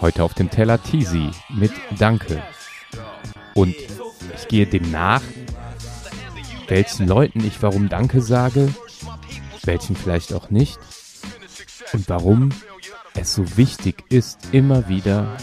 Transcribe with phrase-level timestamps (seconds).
[0.00, 2.42] Heute auf dem Teller Teasy mit Danke.
[3.54, 5.20] Und ich gehe dem nach,
[6.68, 8.74] welchen Leuten ich warum Danke sage,
[9.64, 10.78] welchen vielleicht auch nicht
[11.92, 12.50] und warum
[13.14, 15.36] es so wichtig ist, immer wieder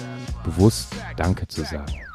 [0.44, 2.09] bewusst Danke zu sagen.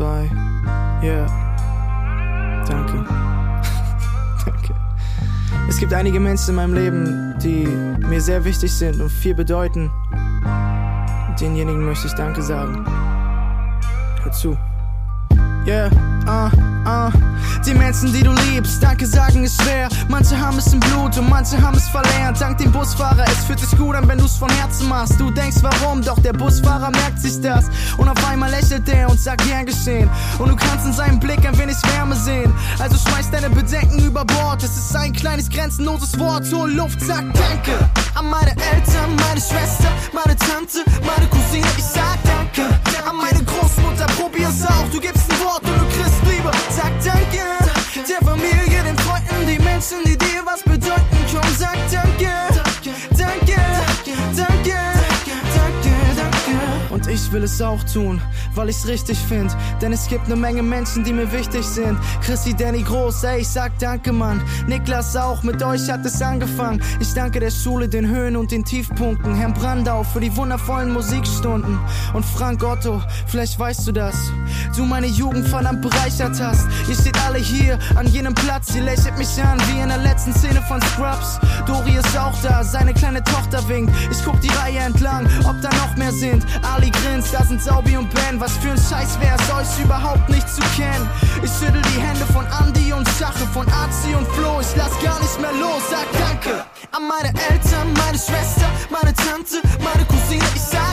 [0.00, 0.30] Zwei,
[1.02, 1.26] yeah.
[2.66, 3.04] Danke.
[4.46, 4.74] Danke.
[5.68, 7.66] Es gibt einige Menschen in meinem Leben, die
[8.06, 9.90] mir sehr wichtig sind und viel bedeuten.
[11.38, 12.82] Denjenigen möchte ich Danke sagen.
[14.22, 14.56] Hör zu.
[15.66, 16.50] Yeah, ah, uh.
[16.86, 17.10] Uh.
[17.66, 19.88] Die Menschen, die du liebst, Danke sagen ist schwer.
[20.08, 22.40] Manche haben es im Blut und manche haben es verlernt.
[22.40, 25.20] Dank dem Busfahrer, es fühlt sich gut an, wenn du's von Herzen machst.
[25.20, 27.66] Du denkst warum, doch der Busfahrer merkt sich das.
[27.98, 30.08] Und auf einmal lächelt er und sagt gern geschehen.
[30.38, 32.52] Und du kannst in seinem Blick ein wenig Wärme sehen.
[32.78, 34.62] Also schmeiß deine Bedenken über Bord.
[34.62, 36.44] Es ist ein kleines grenzenloses Wort.
[36.52, 37.76] Hol Luft, sag Danke.
[38.14, 41.66] An meine Eltern, meine Schwester, meine Tante, meine Cousine.
[41.76, 42.74] Ich sag Danke.
[43.08, 44.88] An meine Großmutter, probier's auch.
[44.92, 45.69] Du gibst ein Wort
[49.90, 50.29] Freunden, die
[57.10, 58.20] ich will es auch tun,
[58.54, 59.56] weil ich's richtig find.
[59.82, 61.98] Denn es gibt ne Menge Menschen, die mir wichtig sind.
[62.22, 64.42] Chrissy, Danny Groß, ey, ich sag Danke, Mann.
[64.66, 66.82] Niklas auch, mit euch hat es angefangen.
[67.00, 69.34] Ich danke der Schule, den Höhen und den Tiefpunkten.
[69.34, 71.78] Herrn Brandau für die wundervollen Musikstunden.
[72.12, 74.14] Und Frank Otto, vielleicht weißt du das.
[74.76, 76.66] Du meine Jugend verdammt bereichert hast.
[76.88, 78.74] Ihr steht alle hier an jenem Platz.
[78.74, 81.40] Ihr lächelt mich an wie in der letzten Szene von Scrubs.
[81.66, 83.92] Dori ist auch da, seine kleine Tochter winkt.
[84.10, 86.44] Ich guck die Reihe entlang, ob da noch mehr sind.
[86.62, 88.40] Ali grinst, da sind Saubi und Ben.
[88.40, 91.08] Was für ein Scheiß wär's, euch überhaupt nicht zu kennen.
[91.42, 94.60] Ich schüttel die Hände von Andy und Schache, von Arzi und Flo.
[94.60, 96.64] Ich lass gar nicht mehr los, sag Danke.
[96.92, 100.44] An meine Eltern, meine Schwester, meine Tante, meine Cousine.
[100.54, 100.89] Ich sag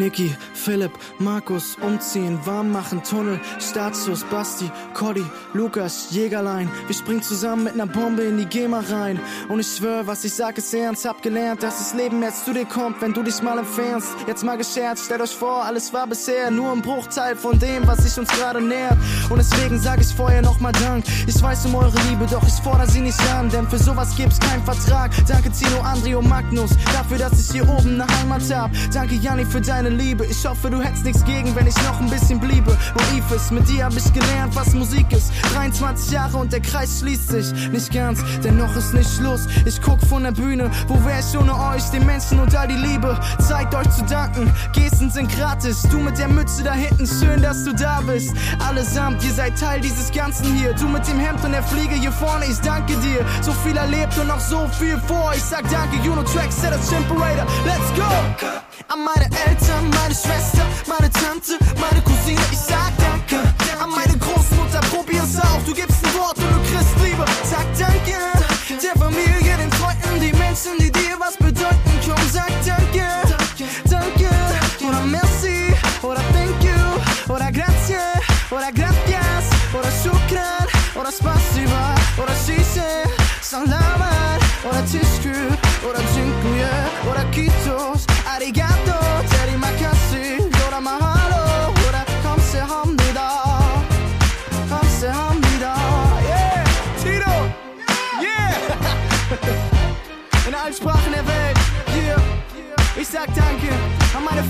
[0.00, 0.34] Nikki,
[0.64, 6.70] Philipp, Markus, umziehen, warm machen, Tunnel, Staatslos, Basti, Cody, Lukas, Jägerlein.
[6.86, 9.18] Wir springen zusammen mit ner Bombe in die GEMA rein.
[9.48, 11.06] Und ich schwör, was ich sag, ist ernst.
[11.06, 14.08] Hab gelernt, dass das Leben jetzt zu dir kommt, wenn du dich mal entfernst.
[14.26, 18.04] Jetzt mal gescherzt, stellt euch vor, alles war bisher nur ein Bruchteil von dem, was
[18.04, 18.98] sich uns gerade nähert.
[19.30, 21.04] Und deswegen sag ich vorher nochmal Dank.
[21.26, 24.38] Ich weiß um eure Liebe, doch ich fordere sie nicht an, denn für sowas gibt's
[24.38, 25.10] keinen Vertrag.
[25.26, 28.70] Danke Tino, Andrio, Magnus, dafür, dass ich hier oben ne Heimat hab.
[28.92, 30.26] Danke Janni für deine Liebe.
[30.26, 32.76] Ich hoffe, du hättest nichts gegen, wenn ich noch ein bisschen bliebe.
[33.14, 35.30] Ifis, mit dir hab ich gelernt, was Musik ist.
[35.54, 37.52] 23 Jahre und der Kreis schließt sich.
[37.70, 39.46] Nicht ganz, denn noch ist nicht Schluss.
[39.64, 42.74] Ich guck von der Bühne, wo wär ich ohne euch, den Menschen und all die
[42.74, 43.18] Liebe.
[43.38, 45.82] Zeigt euch zu danken, Gesten sind gratis.
[45.82, 48.34] Du mit der Mütze da hinten, schön, dass du da bist.
[48.58, 50.74] Allesamt, ihr seid Teil dieses Ganzen hier.
[50.74, 53.24] Du mit dem Hemd und der Fliege hier vorne, ich danke dir.
[53.42, 55.32] So viel erlebt und noch so viel vor.
[55.34, 57.46] Ich sag danke, Juno Track, set us Imperator.
[57.64, 58.69] Let's go!
[58.88, 63.36] An meine Eltern, meine Schwester, meine Tante, meine Cousine, ich sag danke.
[63.82, 67.29] An meine Großmutter, probier's auch, du gibst ein Wort und du kriegst Liebe.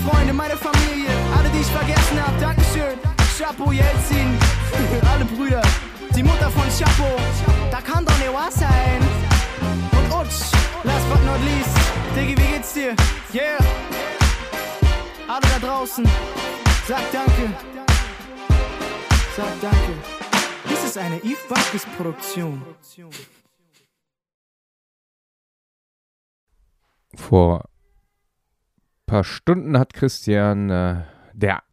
[0.05, 2.39] Freunde, meine Familie, alle, die ich vergessen hab.
[2.39, 2.97] Dankeschön.
[3.37, 4.37] Chapo, Jelzin,
[5.13, 5.61] alle Brüder.
[6.15, 7.09] Die Mutter von Chapo,
[7.71, 9.01] da kann doch nicht was sein.
[9.91, 10.51] Und Utsch,
[10.83, 11.77] last but not least.
[12.15, 12.95] Diggi, wie geht's dir?
[13.33, 13.57] Yeah.
[15.27, 16.05] Alle da draußen,
[16.87, 17.53] sag Danke.
[19.37, 19.93] Sag Danke.
[20.69, 22.61] Dies ist eine Yves Barkis Produktion.
[27.15, 27.63] Vor
[29.11, 31.01] paar Stunden hat Christian, äh,
[31.33, 31.63] der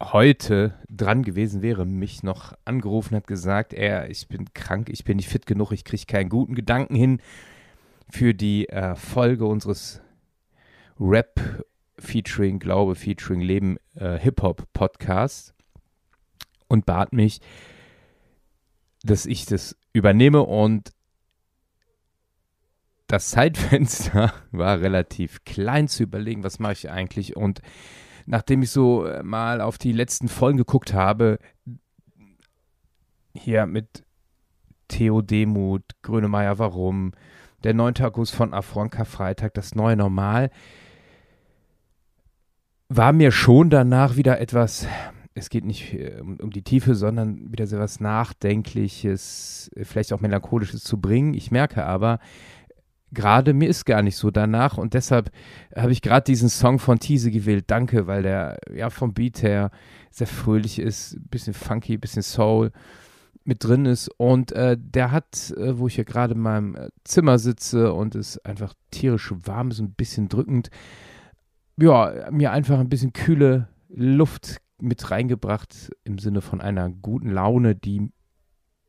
[0.00, 5.16] heute dran gewesen wäre, mich noch angerufen hat, gesagt, er, ich bin krank, ich bin
[5.16, 7.20] nicht fit genug, ich kriege keinen guten Gedanken hin
[8.08, 10.00] für die äh, Folge unseres
[11.00, 11.64] Rap
[11.98, 14.20] featuring Glaube, featuring Leben äh,
[16.68, 17.40] und bat mich,
[19.02, 20.92] dass ich das übernehme und
[23.14, 27.60] das Zeitfenster war relativ klein zu überlegen, was mache ich eigentlich und
[28.26, 31.38] nachdem ich so äh, mal auf die letzten Folgen geguckt habe,
[33.32, 34.04] hier mit
[34.88, 37.12] Theo Demuth, Grönemeyer Warum,
[37.62, 37.94] der 9.
[38.02, 40.50] August von Afronka Freitag, das neue Normal,
[42.88, 44.88] war mir schon danach wieder etwas,
[45.34, 50.20] es geht nicht äh, um, um, die Tiefe, sondern wieder so etwas Nachdenkliches, vielleicht auch
[50.20, 51.34] Melancholisches zu bringen.
[51.34, 52.18] Ich merke aber,
[53.14, 55.30] gerade mir ist gar nicht so danach und deshalb
[55.74, 57.64] habe ich gerade diesen Song von Tease gewählt.
[57.68, 59.70] Danke, weil der ja vom Beat her
[60.10, 62.72] sehr fröhlich ist, bisschen funky, bisschen Soul
[63.44, 66.88] mit drin ist und äh, der hat, äh, wo ich ja gerade in meinem äh,
[67.04, 70.70] Zimmer sitze und es einfach tierisch warm ist, ein bisschen drückend,
[71.76, 77.74] ja, mir einfach ein bisschen kühle Luft mit reingebracht im Sinne von einer guten Laune,
[77.74, 78.10] die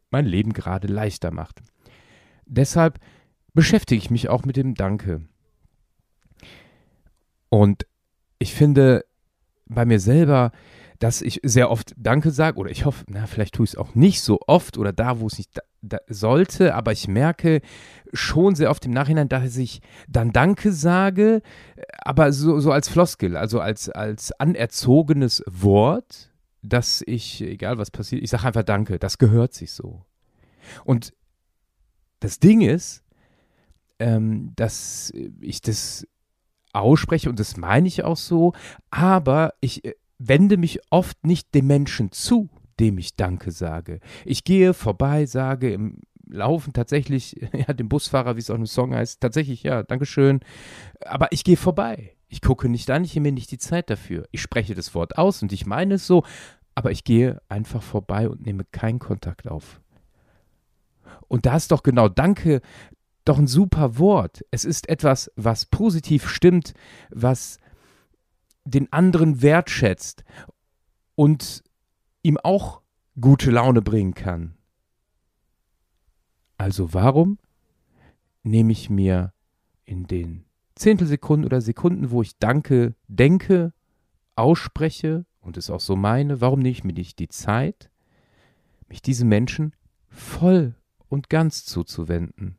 [0.09, 1.61] mein Leben gerade leichter macht.
[2.45, 2.99] Deshalb
[3.55, 5.21] beschäftige ich mich auch mit dem Danke.
[7.49, 7.87] Und
[8.37, 9.05] ich finde
[9.65, 10.51] bei mir selber,
[10.99, 13.95] dass ich sehr oft Danke sage oder ich hoffe, na, vielleicht tue ich es auch
[13.95, 17.61] nicht so oft oder da, wo es nicht da, da sollte, aber ich merke
[18.13, 21.41] schon sehr oft im Nachhinein, dass ich dann Danke sage,
[21.99, 26.31] aber so, so als Floskel, also als, als anerzogenes Wort,
[26.61, 30.05] dass ich, egal was passiert, ich sage einfach Danke, das gehört sich so.
[30.83, 31.13] Und
[32.19, 33.04] das Ding ist,
[33.99, 36.07] ähm, dass ich das
[36.73, 38.53] ausspreche und das meine ich auch so,
[38.91, 42.49] aber ich äh, wende mich oft nicht dem Menschen zu,
[42.79, 43.99] dem ich Danke sage.
[44.25, 48.93] Ich gehe vorbei, sage im Laufen tatsächlich, ja, dem Busfahrer, wie es auch im Song
[48.93, 50.41] heißt, tatsächlich, ja, Dankeschön,
[51.05, 52.11] aber ich gehe vorbei.
[52.27, 54.27] Ich gucke nicht an, ich nehme mir nicht die Zeit dafür.
[54.31, 56.23] Ich spreche das Wort aus und ich meine es so,
[56.73, 59.79] aber ich gehe einfach vorbei und nehme keinen Kontakt auf.
[61.27, 62.61] Und da ist doch genau Danke
[63.25, 64.45] doch ein super Wort.
[64.51, 66.73] Es ist etwas, was positiv stimmt,
[67.09, 67.57] was
[68.63, 70.23] den anderen wertschätzt
[71.15, 71.63] und
[72.23, 72.81] ihm auch
[73.19, 74.57] gute Laune bringen kann.
[76.57, 77.37] Also warum
[78.43, 79.33] nehme ich mir
[79.85, 80.45] in den
[80.75, 83.73] Zehntelsekunden oder Sekunden, wo ich Danke denke,
[84.35, 87.89] ausspreche und es auch so meine, warum nehme ich mir nicht die Zeit,
[88.87, 89.73] mich diesen Menschen
[90.09, 90.75] voll
[91.07, 92.57] und ganz zuzuwenden?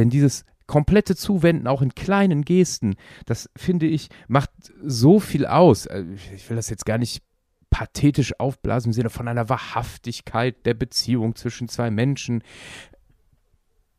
[0.00, 2.94] Denn dieses komplette Zuwenden, auch in kleinen Gesten,
[3.26, 4.50] das finde ich, macht
[4.82, 5.84] so viel aus.
[5.84, 6.04] Äh,
[6.34, 7.22] ich will das jetzt gar nicht
[7.68, 12.42] pathetisch aufblasen im Sinne von einer Wahrhaftigkeit der Beziehung zwischen zwei Menschen,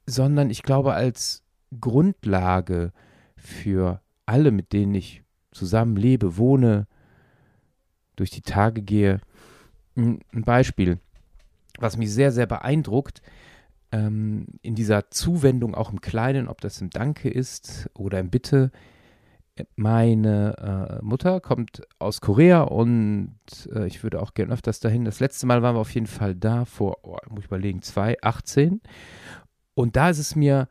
[0.08, 1.44] sondern ich glaube als
[1.80, 2.94] Grundlage
[3.36, 5.22] für alle, mit denen ich
[5.52, 6.88] zusammen lebe, wohne,
[8.16, 9.22] durch die Tage gehe.
[9.96, 10.98] Ein Beispiel,
[11.78, 13.22] was mich sehr, sehr beeindruckt,
[13.92, 18.72] ähm, in dieser Zuwendung auch im Kleinen, ob das im Danke ist oder im Bitte.
[19.76, 23.36] Meine äh, Mutter kommt aus Korea und
[23.74, 25.06] äh, ich würde auch gerne öfters dahin.
[25.06, 28.82] Das letzte Mal waren wir auf jeden Fall da, vor, oh, muss ich überlegen, 2018.
[29.74, 30.68] Und da ist es mir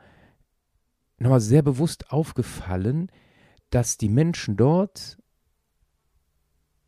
[1.18, 3.12] nochmal sehr bewusst aufgefallen,
[3.68, 5.18] dass die Menschen dort,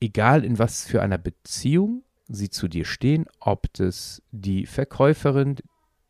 [0.00, 5.56] egal in was für einer Beziehung sie zu dir stehen, ob das die Verkäuferin,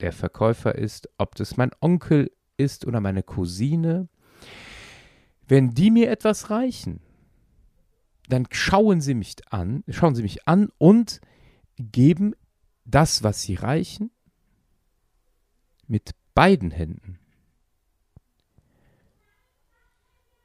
[0.02, 4.08] der Verkäufer ist, ob das mein Onkel ist oder meine Cousine,
[5.46, 7.00] wenn die mir etwas reichen,
[8.28, 11.20] dann schauen sie mich an, schauen sie mich an und
[11.78, 12.34] geben
[12.84, 14.10] das, was sie reichen,
[15.86, 17.18] mit beiden Händen.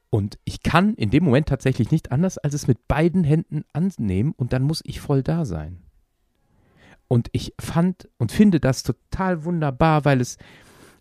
[0.10, 4.34] Und ich kann in dem Moment tatsächlich nicht anders, als es mit beiden Händen annehmen
[4.36, 5.87] und dann muss ich voll da sein.
[7.08, 10.38] Und ich fand und finde das total wunderbar, weil es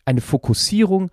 [0.04, 1.10] eine Fokussierung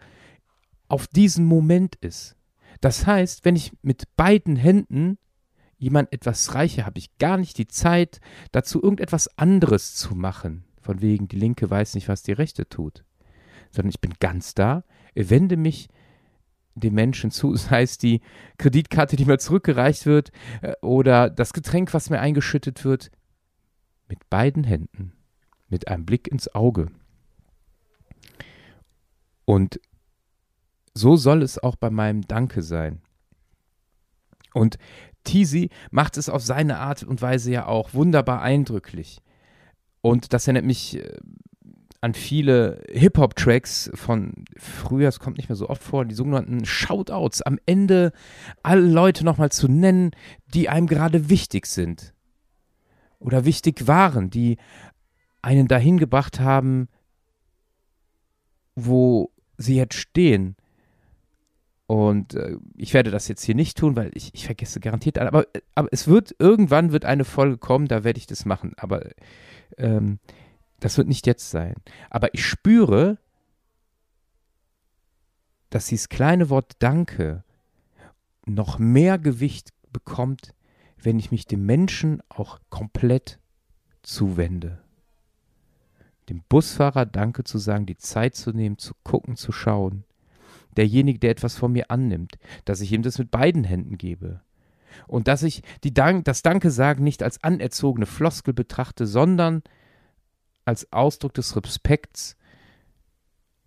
[0.87, 2.35] auf diesen Moment ist.
[2.81, 5.17] Das heißt, wenn ich mit beiden Händen
[5.77, 8.19] jemand etwas reiche, habe ich gar nicht die Zeit,
[8.51, 10.65] dazu irgendetwas anderes zu machen.
[10.81, 13.03] Von wegen, die Linke weiß nicht, was die Rechte tut.
[13.71, 14.83] Sondern ich bin ganz da,
[15.15, 15.89] wende mich
[16.75, 18.21] dem Menschen zu, sei es die
[18.57, 20.31] Kreditkarte, die mir zurückgereicht wird,
[20.61, 23.11] äh, oder das Getränk, was mir eingeschüttet wird,
[24.13, 25.11] mit beiden Händen,
[25.69, 26.91] mit einem Blick ins Auge.
[29.43, 29.79] Und
[30.93, 33.01] so soll es auch bei meinem Danke sein.
[34.53, 34.77] Und
[35.23, 39.19] Teasy macht es auf seine Art und Weise ja auch wunderbar eindrücklich.
[40.01, 41.17] Und das erinnert mich äh,
[42.01, 47.41] an viele Hip-Hop-Tracks von früher, es kommt nicht mehr so oft vor, die sogenannten Shoutouts,
[47.41, 48.11] am Ende
[48.61, 50.11] alle Leute nochmal zu nennen,
[50.53, 52.13] die einem gerade wichtig sind
[53.23, 54.57] oder wichtig waren, die
[55.41, 56.87] einen dahin gebracht haben,
[58.75, 60.55] wo sie jetzt stehen.
[61.85, 65.17] Und äh, ich werde das jetzt hier nicht tun, weil ich, ich vergesse garantiert.
[65.19, 68.73] Aber, aber es wird, irgendwann wird eine Folge kommen, da werde ich das machen.
[68.77, 69.01] Aber
[69.77, 70.19] ähm,
[70.79, 71.75] das wird nicht jetzt sein.
[72.09, 73.17] Aber ich spüre,
[75.69, 77.43] dass dieses kleine Wort Danke
[78.45, 80.53] noch mehr Gewicht bekommt,
[81.05, 83.39] wenn ich mich dem Menschen auch komplett
[84.01, 84.79] zuwende.
[86.29, 90.05] Dem Busfahrer Danke zu sagen, die Zeit zu nehmen, zu gucken, zu schauen.
[90.77, 94.41] Derjenige, der etwas von mir annimmt, dass ich ihm das mit beiden Händen gebe.
[95.07, 99.63] Und dass ich die Dank, das Danke sagen nicht als anerzogene Floskel betrachte, sondern
[100.65, 102.37] als Ausdruck des Respekts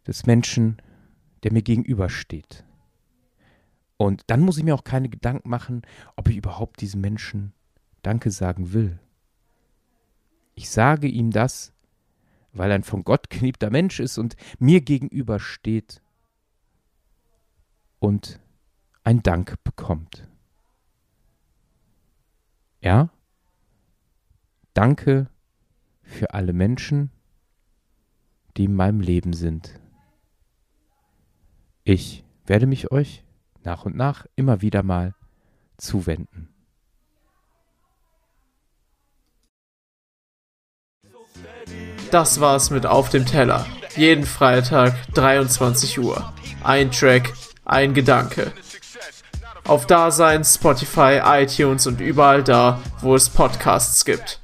[0.06, 0.78] des Menschen,
[1.42, 2.65] der mir gegenübersteht.
[3.96, 5.82] Und dann muss ich mir auch keine Gedanken machen,
[6.16, 7.52] ob ich überhaupt diesem Menschen
[8.02, 8.98] Danke sagen will.
[10.54, 11.72] Ich sage ihm das,
[12.52, 16.02] weil er ein von Gott geliebter Mensch ist und mir gegenübersteht
[17.98, 18.40] und
[19.04, 20.28] ein Dank bekommt.
[22.80, 23.10] Ja?
[24.74, 25.28] Danke
[26.02, 27.10] für alle Menschen,
[28.56, 29.80] die in meinem Leben sind.
[31.84, 33.25] Ich werde mich euch
[33.66, 35.14] nach und nach immer wieder mal
[35.76, 36.48] zuwenden.
[42.10, 43.66] Das war's mit Auf dem Teller.
[43.96, 46.32] Jeden Freitag 23 Uhr.
[46.62, 47.32] Ein Track,
[47.64, 48.52] ein Gedanke.
[49.64, 54.40] Auf Dasein, Spotify, iTunes und überall da, wo es Podcasts gibt.